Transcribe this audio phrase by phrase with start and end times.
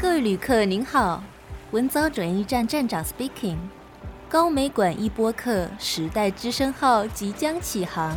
[0.00, 1.20] 各位旅客您好，
[1.72, 3.56] 文藻转运站站长 speaking，
[4.28, 8.16] 高美馆一播客时代之声号即将启航，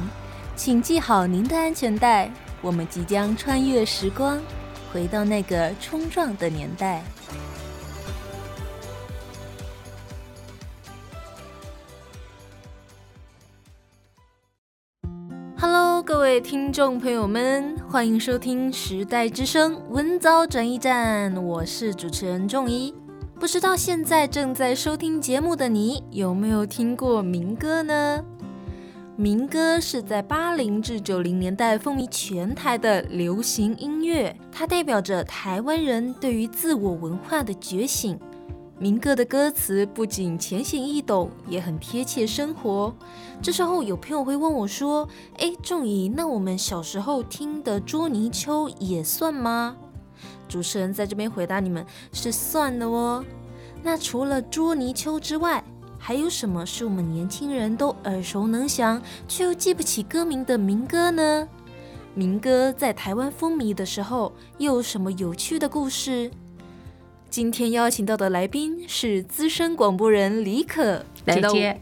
[0.55, 2.31] 请系好您的安全带，
[2.62, 4.39] 我们即将穿越时光，
[4.94, 7.02] 回到那个冲撞的年代。
[16.32, 22.95] 位听众朋友们，欢迎收听《时代之声》文藻转驿站，我是主持人仲一。
[23.38, 28.23] 不知道现在正在收听节目的你有没有听过民歌呢？
[29.17, 38.18] 民歌是在八零至九零年代风靡全台的流行音乐，它代表着台湾人对于自我文化的觉醒。
[38.81, 42.91] 民歌的歌词不仅浅显易懂，也很贴切生活。
[43.40, 45.07] 这时候有朋友会问我说
[45.38, 49.77] ：“哎，仲怡，那我们小时候听的捉泥鳅也算吗？”
[50.49, 53.24] 主持人在这边回答你们是算的哦。
[53.84, 55.63] 那除了捉泥鳅之外，
[55.99, 61.48] 还有什么是我们年轻人都耳熟能详却又记不起歌名的民歌呢？
[62.15, 66.31] 民歌在台湾风靡的时候，又有什么有趣的故事？
[67.31, 71.06] 今天邀请到的来宾是资深广播人李可。
[71.25, 71.78] 姐姐，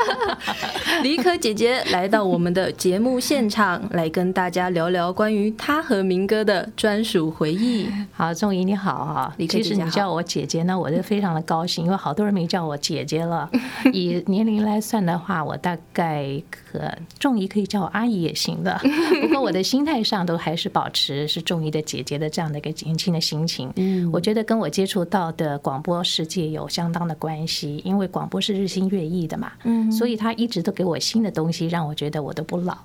[1.02, 7.88] 李可姐姐来到我们的节目现场，来跟大家聊聊关于她和明哥的专属回忆。
[8.12, 13.48] 好，仲怡你好啊，李可姐姐，其实你叫我姐姐呢，我就非常的高兴，因为好多人没叫我姐姐了。
[13.92, 16.80] 以年龄来算的话，我大概可
[17.18, 18.78] 仲怡可以叫我阿姨也行的。
[19.22, 23.72] 不过我的心态上都还是保持是仲怡的姐姐的这样的一个年轻的心情。
[23.76, 32.76] 嗯，我觉得跟我接触到的广播世界有相当的关系，因为广播是日新月异的嘛，嗯，所以他一直都给我新的东西，让我觉得我都不老。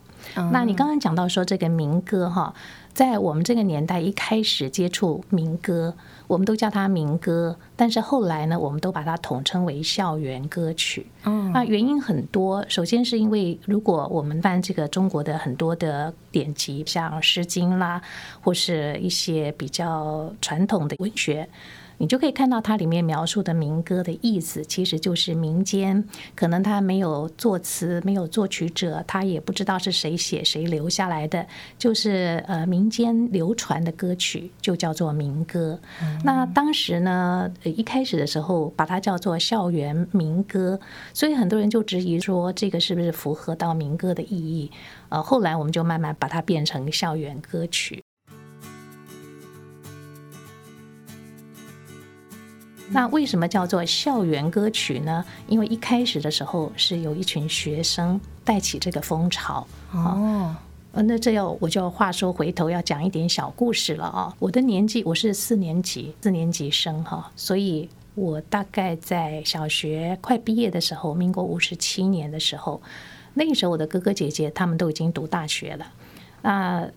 [0.52, 2.52] 那你刚刚讲到说这个民歌哈，
[2.94, 5.94] 在我们这个年代一开始接触民歌，
[6.25, 11.06] 我们都叫它民歌，但是后来呢，我们都把它统称为校园歌曲。
[11.25, 18.01] 嗯，那原因很多，首先是因为如果我们翻这个中国的很多的典籍，像《诗经》啦，
[18.41, 21.47] 或是一些比较传统的文学。
[21.97, 26.03] 你就可以看到它里面描述的民歌的意思，其实就是民间
[26.35, 31.45] 可能他没有作词，没有作曲者，他也不知道是谁写谁留下来的，
[31.78, 35.79] 就是呃民间流传的歌曲，就叫做民歌。
[36.01, 36.22] 嗯。
[36.23, 40.79] 那当时呢，一开始的时候把它叫做校园民歌，
[41.13, 44.72] 所以很多人就质疑说这个是不是符合到民歌的意义？
[45.09, 48.04] 呃，后来我们就慢慢把它变成校园歌曲。
[52.95, 55.25] 那为什么叫做校园歌曲呢？
[55.50, 60.56] 因为一开始的时候是有一群学生带起这个风潮哦。
[60.94, 64.34] 那这要我就要话说回头要讲一点小故事了啊。
[64.39, 72.81] 我的年纪我是四年级四年级生哈，所以我大概在小学快毕业的时候，民国五十七年的时候，
[73.34, 75.85] 那个时候我的哥哥姐姐他们都已经读大学了。
[76.41, 76.89] 那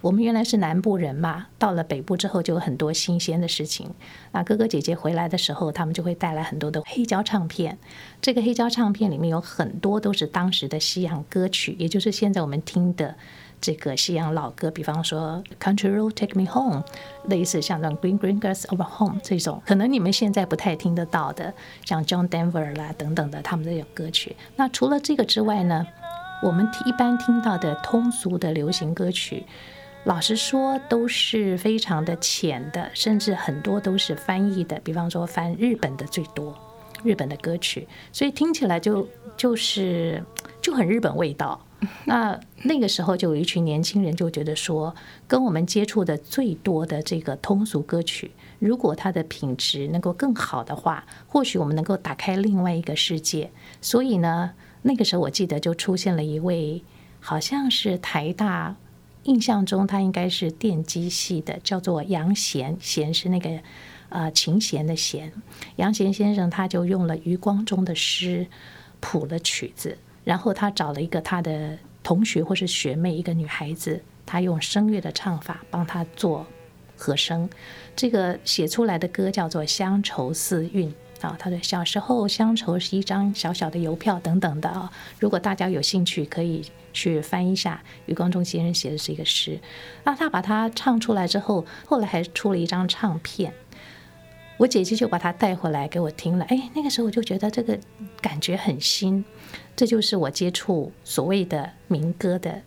[0.00, 3.90] 我们原来是南部人嘛，到了北部之后就有很多新鲜的事情。
[4.30, 7.76] 那哥哥姐姐回来的时候，他们就会带来很多的黑胶唱片。
[8.22, 13.12] 这个黑胶唱片里面有很多都是当时的西洋歌曲，也就是现在我们听的
[13.60, 16.82] 这个西洋老歌，比方说《Country Road Take Me Home》，
[17.28, 21.52] 类似像这种《Green Green Grass Over Home》这种，可能你们现在不太听得到的，
[21.84, 24.36] 像 John Denver 啦等等的，他们都有歌曲。
[24.54, 25.84] 那除了这个之外呢，
[26.40, 29.44] 我们一般听到的通俗的流行歌曲。
[30.04, 34.78] 老实说，都是非常的浅的，甚至很多都是翻译的。
[34.80, 36.56] 比方说，翻日本的最多，
[37.02, 39.06] 日本的歌曲，所以听起来就
[39.36, 40.24] 就是
[40.62, 41.60] 就很日本味道。
[42.06, 44.94] 那那个时候，就有一群年轻人就觉得说，
[45.26, 53.50] 跟我们接触的最多的这个通俗歌曲，如果它的品质能够更好的话，或许我们能够打开另外一个世界。
[53.80, 56.82] 所以呢，那个时候我记得就出现了一位，
[57.20, 58.74] 好像是台大。
[59.28, 63.60] 印象中他应该是电机系的，叫做杨弦，弦是那个
[64.08, 65.30] 呃琴弦的弦。
[65.76, 68.46] 杨弦先生他就用了余光中的诗
[69.00, 76.46] 谱了曲子，然后他找了一个他的同学或是学妹，一个女孩子，他用声乐的唱法帮他做
[76.96, 77.46] 和声。
[77.94, 80.88] 这个写出来的歌叫做《乡愁四韵》
[81.20, 84.90] 啊，他的小时候乡愁是一张小小的邮票等等的啊。
[85.18, 86.64] 如果大家有兴趣，可以。
[86.90, 89.60] 去翻一下余光中先生写的是一个诗，
[90.02, 93.52] 那他把它唱出来之后，后来还出了一张唱片，
[94.56, 96.44] 我姐姐就把它带回来给我听了。
[96.46, 97.78] 哎，那个时候我就觉得这个
[98.20, 99.24] 感觉很新，
[99.76, 102.62] 这就是我接触所谓的民歌的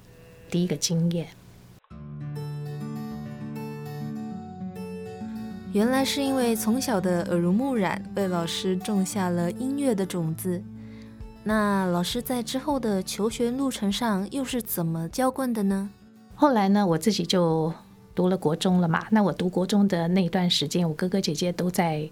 [0.49, 1.27] 第一个经验。
[5.73, 10.61] 原来是因为从小的耳濡目染，被老师种下了音乐的种子。
[11.45, 15.89] 那老师在之后的求学路程上又是怎么浇灌的呢？
[16.35, 17.73] 后来呢，我自己就
[18.13, 19.05] 读了国中了嘛。
[19.11, 22.09] 那我读国中的那段时间，我哥哥姐姐都在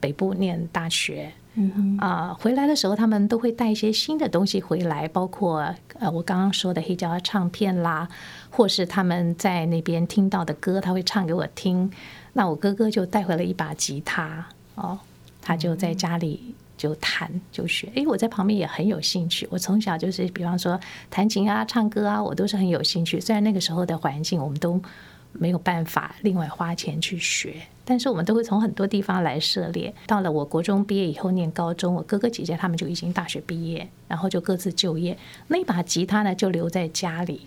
[0.00, 1.30] 北部念大学。
[1.58, 8.08] 嗯哼啊，回来的时候他们都会带一些新的东西回来，包括呃我刚刚说的黑胶唱片啦，
[8.50, 11.90] 或是他们在那边听到的歌，他会唱给我听。
[12.36, 14.98] 那我哥哥就带回了一把吉他哦，
[15.40, 17.90] 他就在家里就弹就学。
[17.94, 19.48] 诶，我在旁边也很有兴趣。
[19.50, 20.78] 我从小就是，比方说
[21.08, 23.18] 弹琴啊、唱歌啊，我都是很有兴趣。
[23.18, 24.78] 虽然那个时候的环境我们都
[25.32, 27.54] 没有办法另外花钱去学，
[27.86, 29.94] 但是我们都会从很多地方来涉猎。
[30.06, 35.16] 到了我国中毕业以后念高中，我哥哥姐姐他们就已经大学毕业，然后就各自就业。
[35.48, 37.46] 那把吉他呢就留在家里，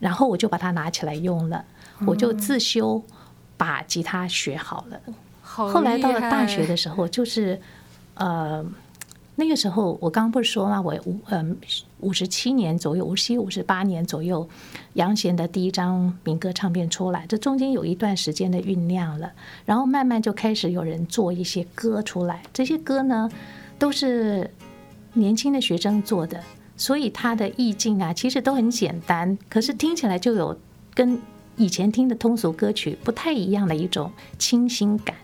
[0.00, 1.64] 然后我就把它拿起来用了，
[2.08, 3.00] 我就自修。
[3.64, 5.00] 把吉他学好了，
[5.40, 7.58] 后来到了大学的时候，就是
[8.12, 8.62] 呃
[9.36, 10.78] 那个时候我刚刚不是说嘛？
[10.82, 11.56] 我五嗯
[12.00, 14.46] 五十七年左右，五十七五十八年左右，
[14.92, 19.32] 杨贤的第一张民歌唱片出来，这中间有一段时间的酝酿了，
[19.64, 23.30] 然后慢慢就开始有人做一些歌出来，这些歌呢
[23.78, 24.50] 都是
[25.14, 26.38] 年轻的学生做的，
[26.76, 30.54] 所以它的意境啊其实都很简单，可是听起来就有
[30.94, 31.18] 跟。
[31.56, 35.16] 以前听的通俗歌曲不太一样的一种清新感。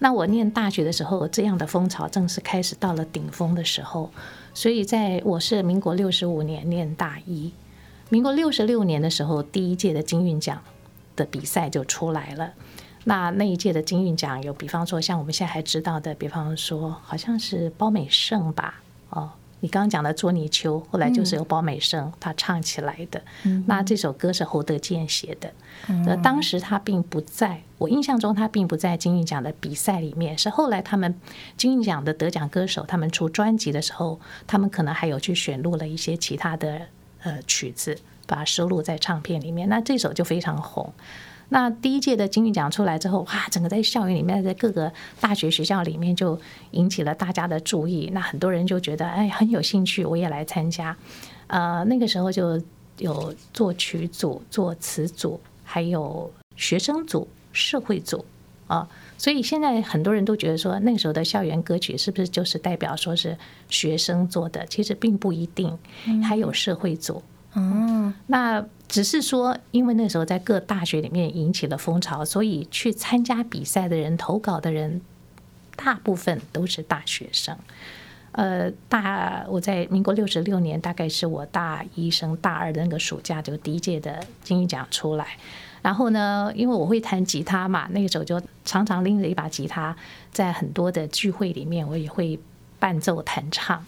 [0.00, 4.10] 那我念大学的时候，这样的风潮正式开始到了顶峰的时候。
[4.52, 7.52] 所以在我是民国六十五年念大一，
[8.08, 10.60] 民国六十六年的时候，第一届的金韵奖
[11.16, 12.52] 的比赛就出来了。
[13.04, 19.30] 那那一届的金韵奖有，比方说像我们现在还知道的，比方说好像是包美胜吧，哦。
[19.64, 23.22] 你刚刚讲的《捉泥鳅》，后来就是由包美生他唱起来的。
[23.44, 25.50] 嗯、那这首歌是侯德健写的。
[26.04, 30.36] 那、嗯、当时他并不在，我印象中他并不在金韵奖的比赛里面。
[30.36, 31.18] 是后来他们
[31.56, 36.82] 金韵奖的得奖歌手，他们出专辑的时候，他们可能还有去选录了一些其他的
[37.22, 37.96] 呃曲子，
[38.26, 39.66] 把它收录在唱片里面。
[39.70, 40.92] 那这首就非常红。
[41.50, 46.38] 那第一届的金韵奖出来之后，哇，整个在校园里面，在各个大学学校里面就
[46.72, 48.10] 引起了大家的注意。
[48.12, 50.96] 那很多人就觉得，哎，很有兴趣，我也来参加。
[51.46, 52.60] 呃，那个时候就
[52.98, 58.24] 有作曲组、作词组，还有学生组、社会组
[58.66, 58.88] 啊。
[59.18, 63.36] 所以现在很多人都觉得说，那个时候的校园歌曲是不是就是代表说是
[63.68, 64.66] 学生做的？
[64.66, 65.78] 其实并不一定，
[66.22, 67.18] 还有社会组。
[67.18, 68.64] 嗯，嗯那。
[68.86, 75.00] 只是说，因为那时候在各大学里面引起了风潮，所以去参加比赛的人、投稿的人，
[75.74, 77.56] 大部分都是大学生。
[78.32, 85.26] 呃，大我在民国六十六年，大概是我大一升大二的那个暑假，就第一届的金鹰奖出来。
[85.82, 89.96] 然后呢，因为我会弹吉他嘛，那个时候就常常拎着一把吉他，
[90.30, 92.38] 在很多的聚会里面，我也会
[92.78, 93.84] 伴奏弹唱。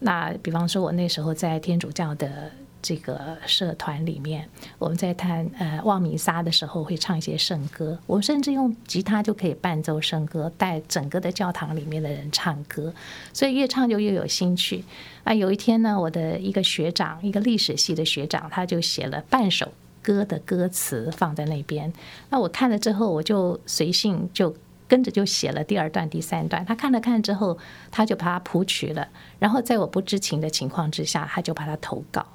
[0.00, 2.52] 那比方说，我那时候在天主教的。
[2.86, 4.46] 这个社团里面，
[4.78, 12.92] 我们在弹呃望弥撒的时候会唱一些圣歌，我甚至用吉他就可以伴奏圣歌，带整个的教堂里面的人唱歌，
[13.32, 14.84] 所以越唱就越有兴趣。
[15.24, 19.72] 啊，有一天呢，我的一个学长，一个历史系的学长，他就写了半首
[20.02, 21.90] 歌的歌词放在那边。
[22.28, 24.54] 那我看了之后，我就随性就
[24.86, 26.62] 跟着就写了第二段、第三段。
[26.66, 27.56] 他看了看之后，
[27.90, 32.26] 他就把它谱曲了，然后在我不知情的情况之下，他就把它投稿。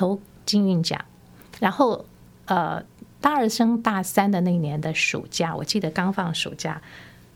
[0.00, 0.98] 投金韵奖，
[1.58, 2.06] 然后
[2.46, 2.82] 呃，
[3.20, 6.80] 大二升大三的那年的暑假，我记得刚放暑假，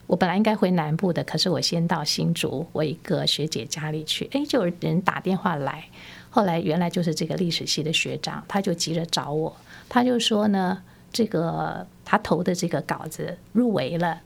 [0.07, 5.85] 我本来应该回南部的，可是我先到新竹我一个学姐家里去，哎，就有人打电话来，
[6.31, 9.55] 后来原来就是这个历史系的学长，他就急着找我，
[9.91, 10.81] 他就说呢，
[11.13, 14.19] 这个他投的这个稿子入围了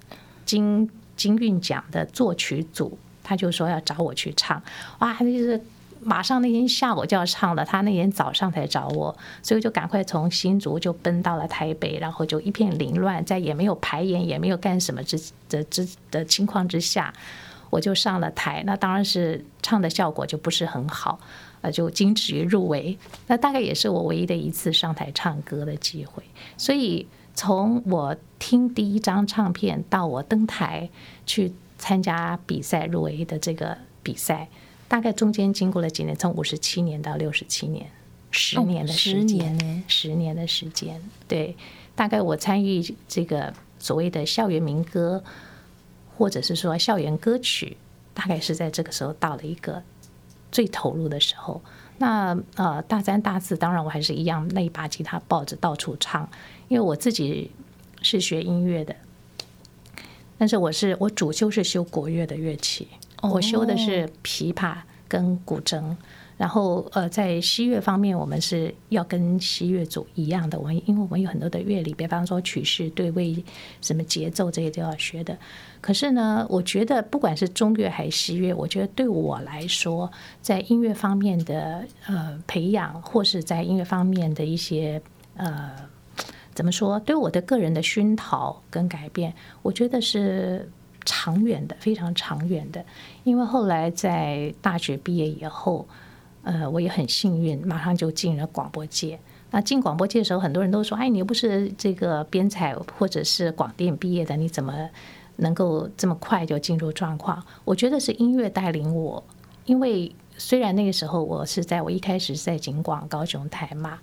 [0.46, 4.62] 金金韵奖的作曲组，他就说要找我去唱，
[5.00, 5.60] 哇，就是。
[6.00, 17.12] 马上那天下午就要唱了，他那天早上才找我，所以就赶快从新竹就奔到了台北，然后就一片凌乱，在也没有排演，也没有干什么之的之的情况之下，
[17.70, 18.62] 我就上了台。
[18.64, 21.18] 那当然是唱的效果就不是很好，
[21.60, 22.96] 呃，就仅止于入围。
[23.26, 26.22] 那大概也是我唯一的一次上台唱歌的机会。
[26.56, 30.88] 所以从我听第一张唱片到我登台
[31.26, 34.48] 去参加比赛入围的这个比赛。
[34.88, 37.90] 大概中间经过了几年，从五十七年到六十七年，
[38.30, 41.00] 十年的时间，哦，十年，十年的时间。
[41.28, 41.54] 对，
[41.94, 45.22] 大概我参与这个所谓的校园民歌，
[46.16, 47.76] 或者是说校园歌曲，
[48.14, 49.82] 大概是在这个时候到了一个
[50.50, 51.60] 最投入的时候。
[51.98, 56.28] 那呃，大三、大四，当然我还是一样，那一把吉他抱着到处唱，
[56.68, 57.50] 因为我自己
[58.02, 58.94] 是学音乐的。
[60.38, 62.86] 但是我是我主修是修国乐的乐器，
[63.22, 64.76] 我修的是琵琶
[65.08, 65.96] 跟古筝。
[66.36, 70.56] 然后，呃，在西乐方面，我们是要跟西乐组一样的。
[70.56, 73.42] 我们因为我们有很多的乐理，比方说曲式、对位、
[73.80, 75.36] 什么节奏这些都要学的。
[75.80, 80.08] 可是呢，我觉得不管是中乐还是西乐，我觉得对我来说，
[80.40, 85.02] 在音乐方面的呃培养，或是在音乐方面的一些
[85.34, 85.72] 呃
[86.54, 90.70] 怎么说，对我的个人的熏陶跟改变，我觉得是
[91.08, 92.84] 长远的，非常长远的。
[93.24, 95.86] 因为后来在大学毕业以后。
[96.44, 99.18] 呃，我也很幸运，马上就进了广播界。
[99.50, 104.88] 那进广播界的时候，很多人都说：“哎，你又不是这个编采或者是广电毕业的，你怎么
[105.36, 109.22] 能够这么快就进入状况？”我觉得是音乐带领我，
[109.66, 113.98] 因为虽然那个时候我是在我一开始在警广高雄台嘛。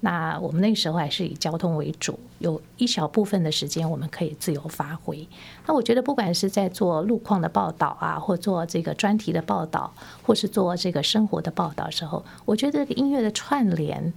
[0.00, 5.26] 那我们那个时候还是以交通为主，有一小部分的时间我们可以自由发挥。
[5.66, 14.12] 那我觉得，不管是在做路况的报道啊，或做这个专题的报道，或是做这个生活的报道的时候，我觉得这个音乐的串联，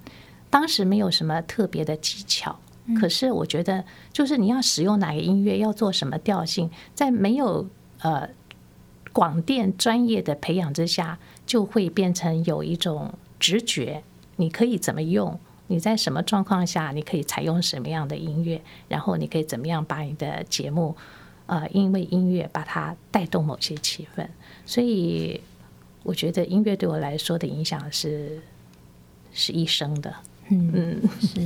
[0.52, 2.60] 当时没有什么特别的技巧。
[3.00, 7.68] 可是我觉得，就是你要使用哪个音乐，要做什么调性，在没有
[8.02, 8.30] 呃
[9.14, 14.04] 广电专业的培养之下，就会变成有一种直觉，
[14.36, 15.40] 你可以怎么用。
[15.72, 20.94] 你在什么状况下，你可以采用什么样的音乐，然后你可以怎么样把你的节目，
[21.46, 24.28] 呃，因为音乐把它带动某些气氛。
[24.66, 25.40] 所以，
[26.04, 28.42] 我觉得音乐对我来说的影响是
[29.32, 30.14] 是一生的。
[30.50, 31.40] 嗯，嗯是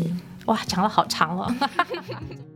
[0.47, 1.55] 哇，讲了好长哦。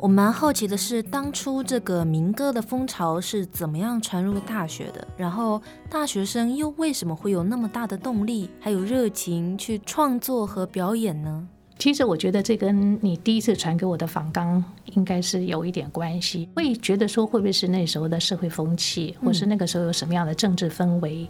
[0.00, 5.04] 我蛮好奇的是，当初这个民歌的风潮是怎么样传入大学的？
[5.16, 11.48] 然后大学生又为什么会有那么大的动力，还有热情去创作和表演呢？
[11.78, 14.64] 其实我觉得这跟你第一次传给我的访纲
[14.94, 16.48] 应该是有一点关系。
[16.54, 21.24] 会觉得说，会不会是那时候的社会风气，或是那个时候有什么样的政治氛围？
[21.24, 21.28] 嗯、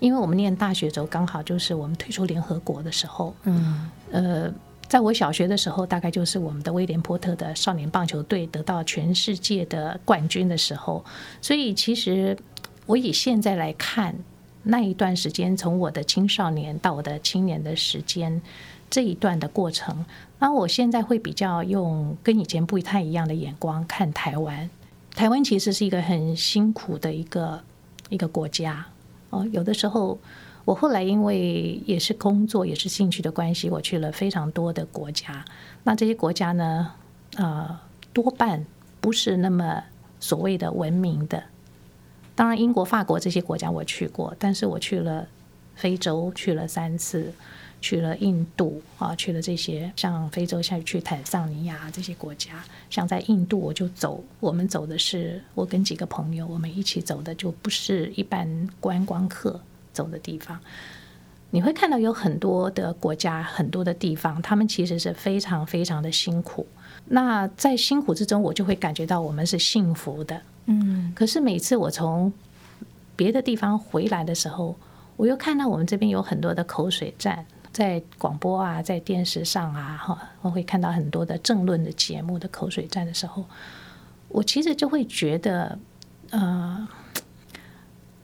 [0.00, 3.32] 因为我们念大学的时候刚好就是我们退出联合国的时候。
[3.44, 4.52] 嗯，呃。
[4.88, 11.04] 在我小学的时候，大概就是我们的威廉波特的少年棒球队得到全世界的冠军的时候。
[11.42, 12.34] 所以，其实
[12.86, 14.14] 我以现在来看，
[14.62, 18.40] 那一段时间，从我的青少年到我的青年的时间
[18.88, 20.06] 这一段的过程，
[20.38, 24.70] 那我现在会比较用跟以前不太一样的眼光看台湾。
[25.14, 27.60] 台湾其实是一个很辛苦的一个
[28.08, 28.86] 一个国家
[29.28, 30.18] 哦，有的时候。
[30.68, 35.42] 我后来因为也是工作也是兴趣的关系，我去了非常多的国家。
[35.82, 36.92] 那这些国家呢，
[37.36, 37.80] 呃，
[38.12, 38.62] 多半
[39.00, 39.82] 不是那么
[40.20, 41.42] 所谓的文明的。
[42.36, 45.26] 当然，英国、法国这些国家我去过，但是我去了
[45.74, 47.32] 非洲，去了三次，
[47.80, 52.62] 去了印度啊，去了这些像非洲，像去坦桑尼亚这些国家。
[52.90, 59.58] 像在印度，我就走，我们走的是我跟几个朋友，我们一起走的，就不是一般观光客。
[59.98, 60.60] 走的地方，
[61.50, 66.64] 你会看到有很多的国家，很多的地方，他们其实是非常非常的辛苦。
[67.06, 70.40] 那在辛苦之中，我就会感觉到我们是幸福的。
[70.66, 72.32] 嗯，可是每次我从
[73.16, 74.76] 别的地方回来的时候，
[75.16, 83.44] 我又看到我们这边有很多的口水战，在广播啊，在电视上啊，哈，我会看到很多的政论的节目的口水战的时候，
[84.28, 85.78] 我其实就会觉得，
[86.30, 86.86] 呃。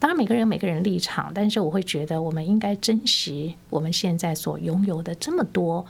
[0.04, 5.82] 当然，每个人有每个人立场，但是我会觉得，我们应该珍惜我们现在所拥有的这么多，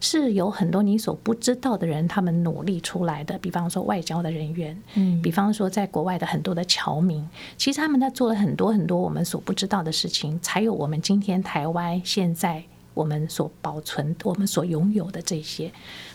[0.00, 3.38] 是有很多你所不知道的人，他们努力出来的。
[3.38, 7.24] 比方说外交的人员，嗯，比方说在国外的很多的侨民，
[7.56, 12.64] 其实他们在做了很多很多我们所不知道的事情，才有我们今天台湾现在
[12.94, 15.70] 我们所保存、我们所拥有的这些。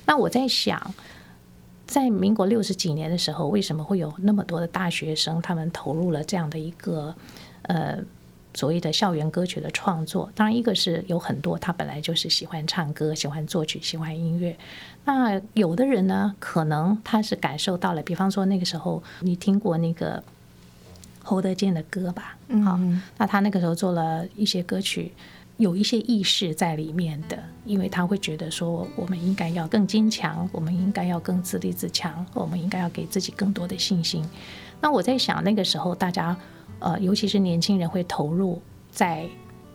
[0.05, 0.93] 那我在想。
[1.87, 7.15] 在民国六十几年的时候，为什么会有那么多的大学生，他们投入了这样的一个
[7.63, 7.97] 呃
[8.53, 10.29] 所谓的校园歌曲的创作？
[10.35, 14.55] 当然，一个是有很多他本来就是喜欢唱歌、喜欢作曲、喜欢音乐。
[15.05, 20.21] 那有的人呢，可能他是感受到了，比方说那个时候你听过那个
[21.23, 22.35] 侯德健的歌吧？
[22.49, 22.77] 嗯，好，
[23.17, 25.13] 那他那个时候做了一些歌曲。
[25.57, 34.23] 有一些意识在里面的，因为他会觉得说，我们应该要更坚强，我们应该要更自立自强，我们应该要给自己更多的信心。
[34.79, 36.37] 那我在想，那个时候大家，
[36.79, 38.61] 呃，尤其是年轻人会投入
[38.91, 39.27] 在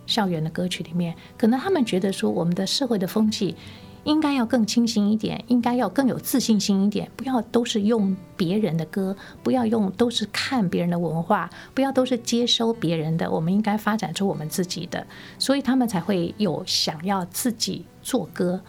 [0.07, 3.57] 校园的歌曲里面，可能他们觉得说，我们的社会的风气。
[4.05, 15.07] 应该要更清醒一点，应该要更有自信心一点，不要都是用别人的歌，不要用都是看别人的文化，不要都是接收别人的，我们应该发展出我们自己的，
[15.39, 18.61] 所以他们才会有想要自己做歌。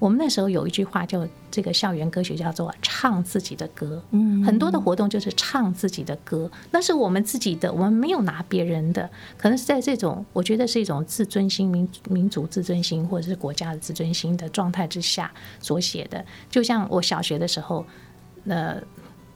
[0.00, 4.02] 我们那时候有一句话，叫这个校园歌曲叫做“唱自己的歌”。
[4.10, 9.08] 嗯，很多的活动就是唱自己的歌，那是我们自己的，我们没有拿别人的。
[9.38, 15.30] 可能是在这种，我觉得是一种自尊心、民民族自尊心，或者是国家的自尊心的状态之下
[15.60, 16.24] 所写的。
[16.50, 17.86] 就像我小学的时候，
[18.46, 18.82] 呃。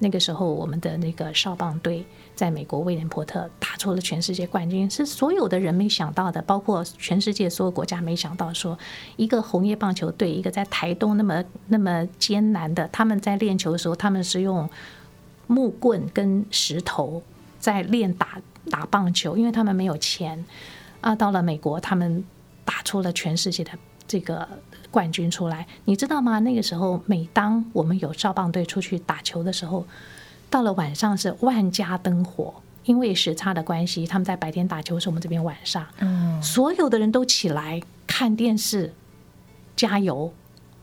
[0.01, 2.05] 那个时候，我们的那个少棒队
[2.35, 8.79] 在美国威廉波特打出了全世界冠军，是所有的人没想到的，包括全世界所有国家没想到，说
[9.17, 14.69] 一个红叶棒球队，一个在台东那么那么艰难的，他们在练球的时候，他们是用
[15.47, 17.23] 木棍跟石头
[17.59, 20.45] 在练打打棒球，因为他们没有钱
[21.01, 21.15] 啊。
[21.15, 22.25] 到了美国，他们
[22.65, 23.73] 打出了全世界的
[24.07, 24.49] 这个。
[24.91, 26.39] 冠军出来，你知道吗？
[26.39, 29.85] 那个时候，每当我们有少棒队出去打球的时候，
[30.55, 38.95] 到了晚上是万家灯火，因为时差的关系，他们在白天打球，是我们这边晚上，嗯，所有的人都起来看电视，
[39.75, 40.33] 加油。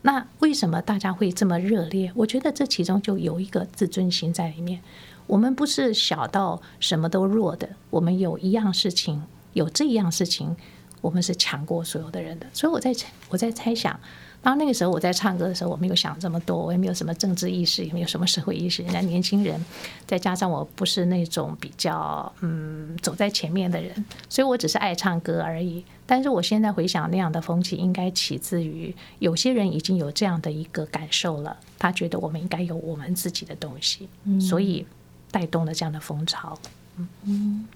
[0.02, 2.12] 那为什么大家会这么热烈？
[2.14, 4.78] 我觉得这其中就有一个自尊心在里面。
[5.26, 9.22] 我们不是小到什么都弱的，我们有一样事情，
[9.54, 10.54] 有这样事情。
[11.00, 13.98] 我们是强过所有的人的，所以我在猜，我在猜想，
[14.42, 18.82] 当那个时候我在唱歌的时候，我没有想这么多，我也没有什么政治意识，也没有什么社会意识。
[18.82, 19.64] 人家年轻人，
[20.06, 25.84] 再加上我不是那种比较嗯走在前面的人，所以我只是爱唱歌而已。
[26.04, 34.08] 但是我现在回想，那样的风气应该起自于有些人已经有这样的一个感受了，他觉得我们应该有我们自己的东西，
[34.40, 34.84] 所以
[35.30, 36.58] 带动了这样的风潮。
[36.96, 37.08] 嗯。
[37.24, 37.66] 嗯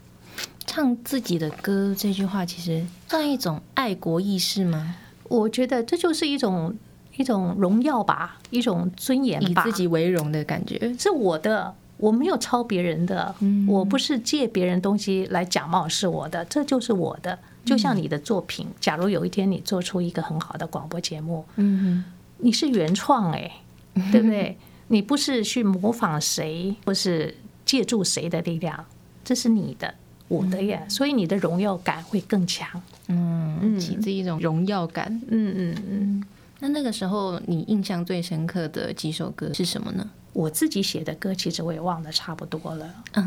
[0.66, 4.96] 唱自己的歌这句话，其实算一种爱国意识吗？
[5.28, 6.74] 我觉得这就是一种
[7.16, 10.94] 一种荣耀吧，一种尊严吧，以自己为荣的感觉。
[10.98, 17.38] 是我的，我没有抄别人的，嗯，我不是借别人东西来假冒是我的，这就是我的。
[17.64, 22.04] 就像你的作品，假如有一天你做出一个很好的广播节目，嗯，
[22.38, 23.50] 你是原创哎，
[24.12, 24.56] 对不对？
[24.88, 28.84] 你不是去模仿谁，或是借助谁的力量，
[29.24, 29.92] 这是你的。
[30.28, 32.68] 我的呀，所以你的荣耀感会更强，
[33.08, 36.24] 嗯，起自一种荣耀感，嗯嗯嗯。
[36.58, 40.08] 那那个时候你印象最深刻的几首歌是什么呢？
[40.32, 42.86] 我自己写的歌，其实我也忘得差不多了。
[43.14, 43.24] 啦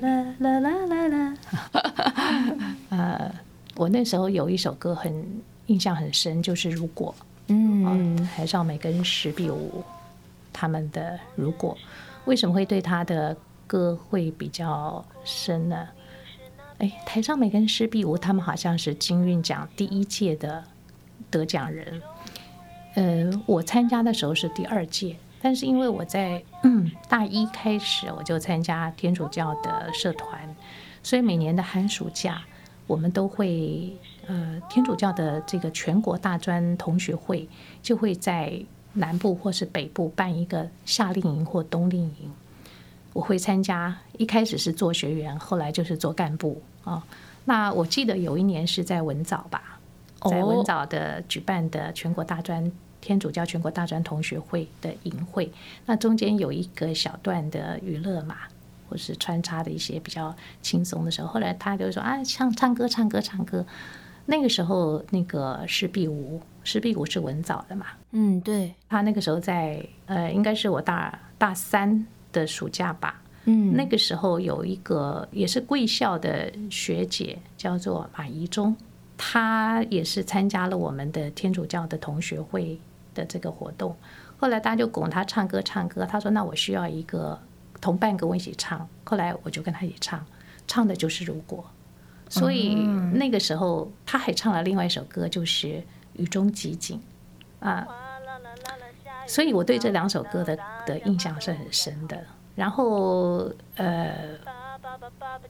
[0.00, 1.36] 啦啦啦啦啦。
[2.90, 3.34] 呃，
[3.76, 5.24] 我那时候有一首歌很
[5.66, 7.14] 印象很深，就是《如果》。
[7.48, 9.84] 嗯，海少美跟石壁吾
[10.52, 11.76] 他们的《如果》，
[12.24, 15.88] 为什么会对他的歌会比较深呢？
[16.82, 20.64] 哎，台上美跟施碧梧他们好像是金韵奖第一届的
[21.30, 22.02] 得奖人。
[22.96, 26.42] 呃，我参加的时候是第二届，但是因为我在
[27.08, 30.56] 大一开始我就参加天主教的社团，
[31.04, 32.42] 所以每年的寒暑假
[32.88, 37.48] 我们都会呃天主教的这个全国大专同学会
[37.80, 38.60] 就会在
[38.94, 42.32] 南部或是北部办一个夏令营或冬令营，
[43.12, 46.60] 我会参加，一开始是做学员，后来就是做干部。
[46.84, 47.02] 哦，
[47.44, 49.78] 那我记得有一年是在文藻吧，
[50.30, 52.70] 在文藻的举办的全国大专
[53.00, 55.50] 天主教全国大专同学会的营会，
[55.86, 58.36] 那中间有一个小段的娱乐嘛，
[58.88, 63.64] 或是穿插的一些比较轻松的时候，后来他就说啊，唱唱歌唱歌唱歌，
[64.26, 73.20] 那个时候那个施碧梧，施碧梧是文藻的嘛，嗯，对，他那个时候在呃，应该是我大大三的暑假吧。
[73.44, 78.76] 嗯，那个时候有一个也是贵校的学姐，叫做马怡中，
[79.16, 82.78] 她也是参加了我们的天主教的同学会
[83.14, 83.96] 的这个活动。
[84.38, 87.36] 后来大家就拱她唱歌唱歌，她说：“那我需要一个
[87.80, 90.24] 同伴跟我一起唱。”后来我就跟她一起唱，
[90.68, 91.64] 唱的就是《如果》。
[92.32, 95.66] 所以那个时候她还唱了另外一首歌，就是
[96.14, 97.00] 《雨中集景》
[97.66, 97.86] 啊。
[99.32, 102.18] 所以我对这两首歌的的印象是很深的。
[102.54, 104.14] 然后，呃，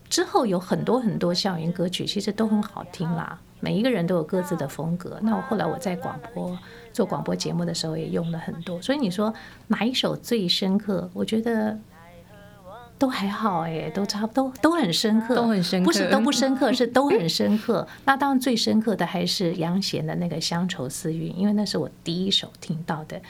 [0.08, 3.36] 之后有很多很多校园歌曲，其实都很好听啦。
[3.58, 5.18] 每一个人都有各自的风格。
[5.20, 6.56] 那我后来我在广播
[6.92, 8.80] 做广播节目的时候，也用了很多。
[8.80, 9.34] 所以你说
[9.66, 11.10] 哪一首最深刻？
[11.12, 11.76] 我觉得
[13.02, 17.84] 都还好哎，都差不多，都很深刻，都很深刻，不是都不深刻， 是都很深刻。
[18.04, 23.20] 那当然最深刻的还是杨弦的那个《乡愁思韵》，因为那是我第一首听到的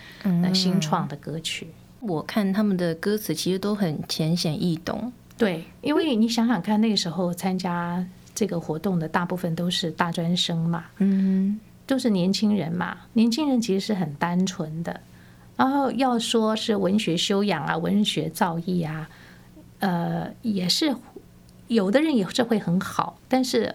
[0.43, 1.69] 那新创的歌曲。
[2.01, 8.05] 我看他们的歌词其实都很浅显易懂，对，因为你想想看，那个时候参加
[8.35, 15.01] 这个活动的大部分都是大专生嘛，嗯，都是年轻人嘛，年轻人其实是很单纯的，
[15.57, 19.09] 然后要说是文学修养啊，文学造诣啊，
[19.83, 20.95] 呃，也是
[21.67, 23.75] 有的人也是会很好，但是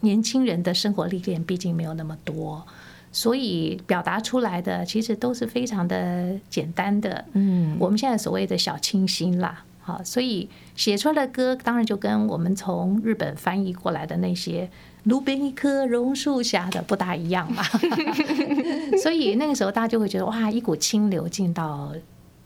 [0.00, 2.66] 年轻人的生活历练毕竟没有那么多。
[3.12, 7.24] 所以表达出来的其实都是非常的简单的。
[7.32, 14.68] 嗯，我们现在所谓的小清新啦，好，所以写出来的歌当然就跟我们从日本翻译过来的那些
[15.04, 17.62] 路边一棵榕树下的不大一样嘛。
[19.02, 21.94] 所以那个时候大家就会觉得哇，一股清流进到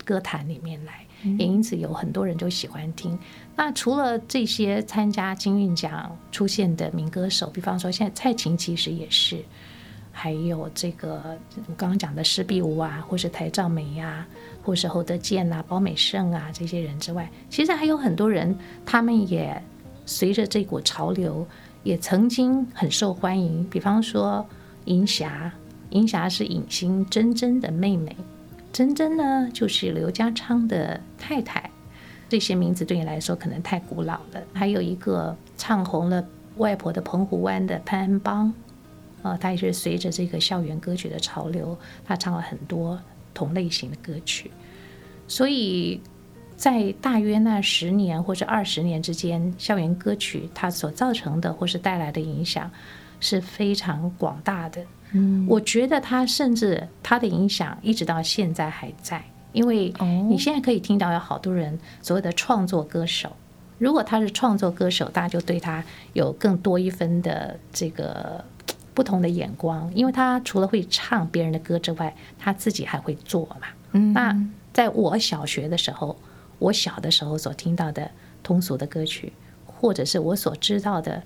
[0.05, 1.05] 歌坛里面来。
[1.23, 3.17] 也因此有很多人就喜欢听。
[3.55, 9.37] 那除了这些参加金韵奖出现的民歌手，比方说现在蔡琴其实也是，
[10.11, 14.25] 还有这个我刚刚讲的施碧梧啊，或是台照美呀，
[14.63, 19.61] 或是侯德健啊、包美胜啊这些人之外，其实还有很多人，他们也
[20.05, 21.45] 随着这股潮流，
[21.83, 23.63] 也曾经很受欢迎。
[23.69, 24.45] 比方说
[24.85, 25.51] 银霞，
[25.91, 28.15] 银霞是影星珍珍的妹妹。
[28.71, 31.69] 珍珍呢，就是刘家昌的太太。
[32.29, 34.41] 这些名字对你来说可能太古老了。
[34.53, 38.53] 还有一个唱红了外婆的澎湖湾的潘安邦，
[39.21, 42.97] 啊，他也是随着这个校园歌曲的潮流，他唱了很多
[43.33, 44.49] 同类型的歌曲。
[45.27, 45.99] 所以
[46.55, 52.71] 在大约那十年或者二十年之间，校园歌曲它所造成的或是带来的影响
[53.21, 54.81] 是非常广大的。
[55.13, 59.93] 嗯，我觉得他甚至他的影响一直到现在还在，因为
[60.27, 63.31] 你现在可以听到有好多人所谓的创作歌手，
[63.77, 68.43] 如果他是创作歌手，大家就对他有更多一分的这个
[68.93, 73.67] 不同的眼光，因为他除了会唱别人的歌之外，他自己还会做嘛。
[73.91, 74.37] 嗯，那
[74.71, 76.17] 在我小学的时候，
[76.57, 78.09] 我小的时候所听到的
[78.41, 79.33] 通俗的歌曲，
[79.65, 81.21] 或者是我所知道的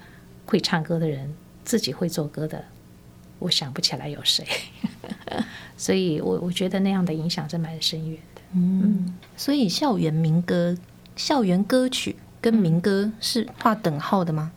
[0.47, 1.31] 会唱歌的人，
[1.65, 2.63] 自己会做歌的。
[3.37, 4.47] 我想不起来有谁，
[5.75, 8.41] 所以我我觉得那样的影响是蛮深远的。
[8.53, 10.75] 嗯，所以校园民歌、
[11.17, 14.53] 校园歌曲跟民歌是划等号的吗？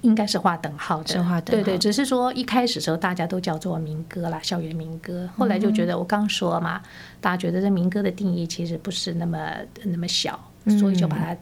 [0.00, 1.62] 应该是划等号的，是划等号。
[1.62, 5.28] 对对，只是说一开始的时候大家都叫做民歌啦，校园民歌。
[5.36, 6.80] 后来就觉得我刚说嘛，
[7.20, 10.40] 大家觉得这民歌的定义其实不是那么那么小，
[10.80, 11.36] 所以就把它。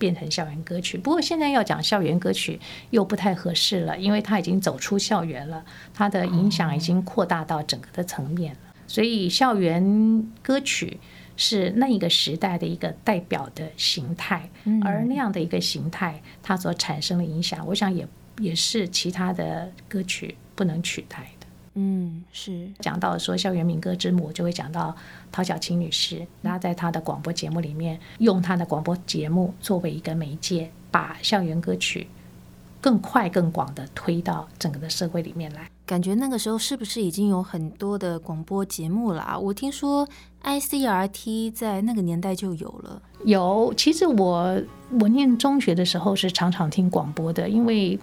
[0.00, 2.58] 变成校园歌曲，不过现在要讲校园歌曲
[2.88, 8.60] 又不太合适了，因为它已经走出校园了，它的影响已经扩大到整个的层面了。
[8.86, 10.98] 所以校园歌曲
[11.36, 14.48] 是那一个时代的一个代表的形态，
[14.82, 18.08] 而那样的一个形态，它所产生的影响，我想也
[18.38, 21.30] 也是其他的歌曲不能取代。
[21.74, 24.94] 嗯，是讲到说校园民歌之母，就会讲到
[25.30, 26.26] 陶晓清女士。
[26.42, 32.08] 她在她的广播节目里面，用她的广播节目作为一个媒介，把校园歌曲
[32.80, 35.70] 更快、更广的推到整个的社会里面来。
[35.86, 39.38] 感觉那个时候是不是已经有很多的广播节目了啊？
[39.38, 40.08] 我听说
[40.42, 43.00] ICRT 在那个年代就有了。
[43.24, 44.60] 有，其实我
[45.00, 47.96] 我念中学的时候是常常听广播的，因为。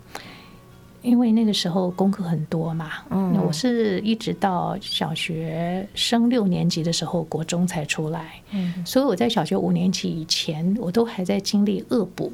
[1.08, 12.34] 因为那个时候功课很多嘛，嗯，我是一直到小学升六年级的时候，国中才出来，嗯，所以我在小学五年级以前，我都还在经历恶补，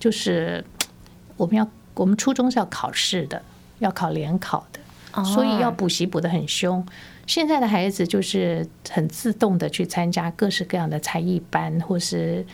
[0.00, 0.64] 就是
[1.36, 3.40] 我们要我们初中是要考试的，
[3.78, 6.84] 要考联考的，所以要补习补得很凶。
[7.28, 12.44] 现在的孩子就是很自动的去参加各式各样的才艺班，或是。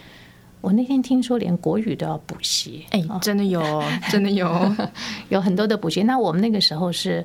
[0.60, 4.74] 我那天听说连国语都要补习，哎，真的有，真的有，
[5.30, 6.02] 有很多的补习。
[6.02, 7.24] 那我们那个时候是，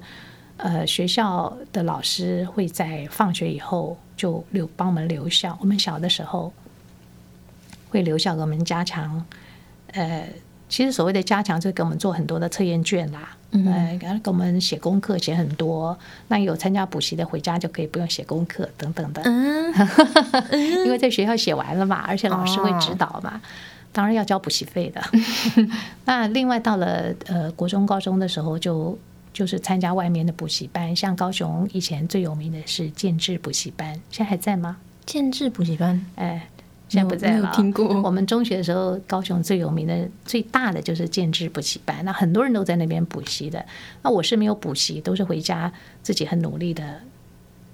[0.58, 5.58] 呃，学校的老师会在放学以后就留帮我们留校。
[5.60, 6.54] 我们小的时候
[7.90, 9.26] 会留校给我们加强，
[9.94, 10.28] 呃。
[10.74, 13.64] 其实所谓的加强，就是给我们做很多的测验卷啦，嗯，
[14.00, 15.96] 给给我们写功课，写很多。
[16.30, 19.22] 那有参加补习的，回家就可以不用写功课等等的。
[19.24, 19.72] 嗯，
[20.84, 23.40] 因为在学校写完了嘛，而且老师会指导嘛，
[23.92, 25.00] 当然要交补习费的。
[26.06, 28.98] 那另外到了呃国中、高中的时候，就
[29.32, 34.78] 就是参加外面的补习班，像高雄以前最有名的是建制补习班，现在还在吗？
[35.06, 36.48] 建制补习班，哎。
[36.94, 37.52] 现在不在了。
[37.56, 38.02] 听过。
[38.02, 43.66] 我们中学的时候，高雄最有名的、最大的就是建制补习班，那很多人都在那边补习的。
[44.04, 45.72] 那我是没有补习，都是回家
[46.04, 47.02] 自己很努力的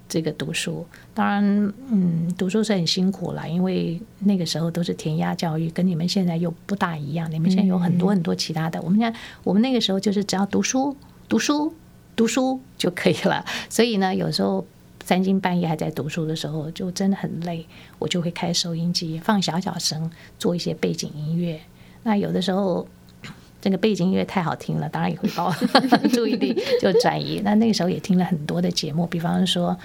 [0.07, 0.85] 这个读书。
[1.13, 1.43] 当然，
[1.91, 7.29] 嗯，读书是很辛苦了，因为那个时候都是填鸭教育，跟你们现在又不大一样。
[7.29, 10.95] 你们现在有很多很多其他的，我们现在我们那个时候就是只要读书、
[11.27, 11.73] 读书、
[12.15, 13.43] 读书就可以了。
[13.69, 14.65] 所以呢，有时候。
[15.09, 17.65] 三更半夜还在读书的时候，就真的很累，
[17.97, 21.59] 我就会开收音机放小小声，做一些背景音乐。
[22.03, 22.87] 那有的时候，
[23.59, 25.51] 这个背景音乐太好听了，当然也会把我
[26.13, 27.41] 注意力就转移。
[27.43, 29.71] 那那个时候也听了很多的节目，比方说《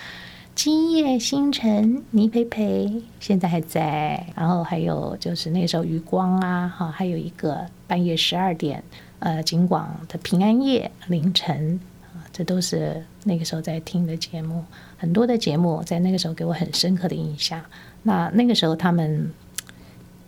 [0.55, 8.85] 今夜星辰》，倪培培现在还在，然后还有就是那时候余光啊，哈，还有一个半夜十二点，
[9.21, 11.81] 呃，警广的平安夜凌晨
[12.13, 12.21] 啊。
[12.31, 14.63] 这都是那个时候在听的节目，
[14.97, 17.61] 很多的节目在那个时候给我很深刻的印象。
[18.03, 19.33] 那那个时候他们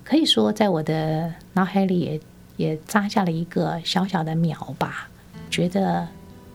[0.04, 2.20] 可以说在我的脑海里也
[2.56, 5.08] 也扎下了一个小小的苗吧，
[5.50, 6.06] 觉得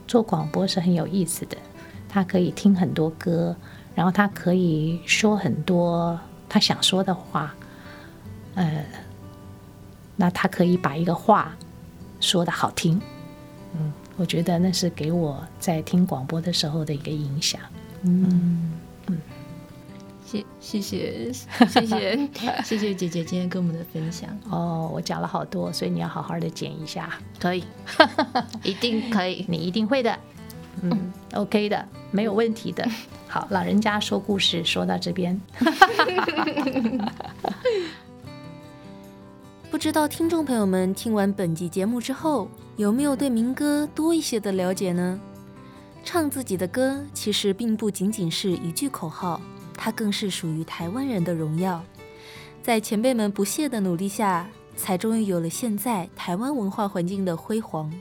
[0.08, 1.58] 做广播是很有意思的。
[2.10, 3.56] 他可以听很多歌，
[3.96, 6.20] 然后他可以说很多
[6.50, 7.56] 他想说的话，
[8.56, 8.84] 呃，
[10.16, 11.56] 那他可以把一个话
[12.20, 13.02] 说得好听，
[13.74, 13.94] 嗯。
[14.18, 17.60] 我觉得那是给我在听广播的时候的一个影响。
[18.04, 18.72] 嗯
[19.08, 19.18] 嗯，
[20.26, 21.32] 谢谢谢
[21.68, 22.30] 谢谢
[22.64, 24.30] 谢谢姐姐今天跟我们的分享。
[24.50, 27.14] 哦，我讲了好多，所以你要好好的剪一下。
[27.40, 27.64] 可以，
[28.64, 30.18] 一定可以，你一定会的。
[30.82, 32.88] 嗯，OK 的，没有问题的。
[33.28, 35.40] 好，老人家说故事说到这边。
[39.70, 45.20] 不知道听众朋友们听完本集节目之后，有没有对民歌多一些的了解呢？
[46.04, 49.40] 唱自己的歌，其实并不仅仅是一句口号，
[49.76, 51.84] 它更是属于台湾人的荣耀。
[52.62, 57.92] 在前辈们不懈的努力下，才终于有了现在台湾文化环境的辉煌。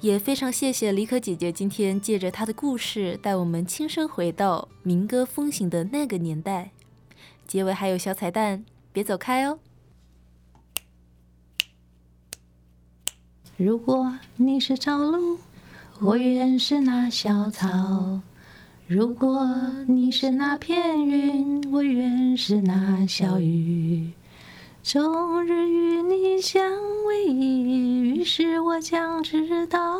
[0.00, 6.70] 也非常谢谢李可姐姐今天借着她的故事，带我们亲身回到民歌风行的那个年代。
[7.46, 9.58] 结尾还有小彩蛋，别走开哦。
[13.56, 15.38] 如果你是朝露，
[15.98, 18.20] 我愿是那小草；
[18.86, 19.48] 如果
[19.86, 24.10] 你是那片云，我愿是那小雨。
[24.82, 26.62] 终日与你相
[27.08, 29.98] 偎依，于是我将知道，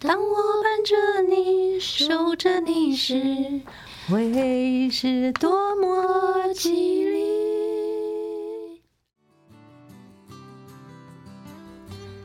[0.00, 3.60] 当我伴着你，守着你时，
[4.08, 7.22] 会是多么凄丽。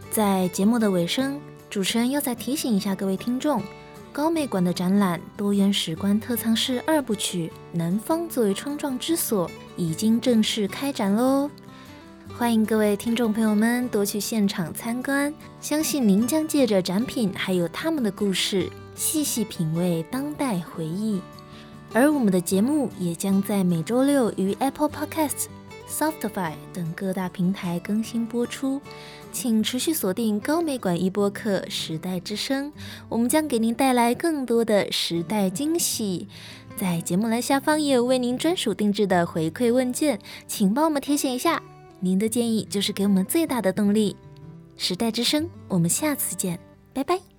[0.10, 3.62] 在节目的尾声，主持人要再提醒一下各位听众，
[4.12, 11.48] 高美馆的展览《多元史观特藏室二部曲：南方作为冲撞之所》已经正式开展喽！
[12.36, 21.22] 欢迎各位听众朋友们多去现场参观，相信您将借着展品还有他们的故事，细细品味当代回忆。
[21.94, 25.46] 而我们的节目也将在每周六于 Apple Podcasts、
[25.88, 28.82] Spotify 等各大平台更新播出。
[29.32, 32.72] 请持续锁定高美馆一播客《时代之声》，
[33.08, 36.28] 我们将给您带来更多的时代惊喜。
[36.76, 41.62] 在节目栏下方也有为您专属定制的回馈问卷，请帮我们填写一下。
[42.00, 44.16] 您的建议就是给我们最大的动力。
[44.82, 46.58] 《时代之声》，我们下次见，
[46.94, 47.39] 拜拜。